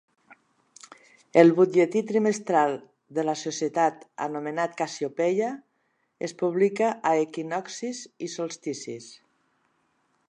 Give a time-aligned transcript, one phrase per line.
[1.41, 2.73] El butlletí trimestral
[3.17, 5.51] de la societat, anomenat 'Cassiopeia',
[6.29, 9.13] es publica a equinoccis i solsticis.